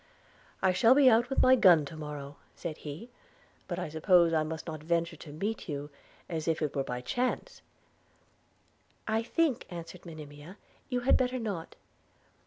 'I 0.63 0.73
shall 0.73 0.95
be 0.95 1.11
out 1.11 1.29
with 1.29 1.43
my 1.43 1.55
gun 1.55 1.85
to 1.85 1.95
morrow,' 1.95 2.37
said 2.55 2.77
he; 2.77 3.11
'but 3.67 3.77
I 3.77 3.87
suppose 3.87 4.33
I 4.33 4.41
must 4.41 4.65
not 4.65 4.81
venture 4.81 5.15
to 5.17 5.31
meet 5.31 5.69
you 5.69 5.91
as 6.27 6.47
if 6.47 6.59
it 6.63 6.75
were 6.75 6.83
by 6.83 7.01
chance?' 7.01 7.61
'I 9.07 9.21
think,' 9.21 9.67
answered 9.69 10.03
Monimia, 10.03 10.57
'you 10.89 11.01
had 11.01 11.17
better 11.17 11.37
not. 11.37 11.75